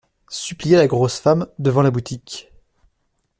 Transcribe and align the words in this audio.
Supplia 0.31 0.79
la 0.79 0.87
grosse 0.87 1.19
femme, 1.19 1.45
devant 1.59 1.83
la 1.83 1.91
boutique. 1.91 2.51